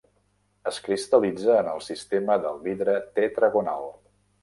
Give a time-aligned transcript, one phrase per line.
[0.71, 3.91] Es cristal·litza en el sistema del vidre tetragonal.